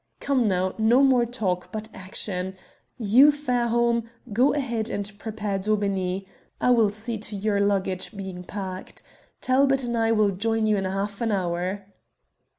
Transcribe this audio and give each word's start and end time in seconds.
Come, 0.19 0.41
now, 0.41 0.73
no 0.79 1.03
more 1.03 1.27
talk, 1.27 1.71
but 1.71 1.87
action. 1.93 2.55
You, 2.97 3.29
Fairholme, 3.31 4.09
go 4.33 4.51
ahead 4.51 4.89
and 4.89 5.13
prepare 5.19 5.59
Daubeney. 5.59 6.25
I 6.59 6.71
will 6.71 6.89
see 6.89 7.19
to 7.19 7.35
your 7.35 7.59
luggage 7.59 8.17
being 8.17 8.43
packed. 8.43 9.03
Talbot 9.41 9.83
and 9.83 9.95
I 9.95 10.11
will 10.11 10.31
join 10.31 10.65
you 10.65 10.75
in 10.75 10.85
half 10.85 11.21
an 11.21 11.31
hour." 11.31 11.85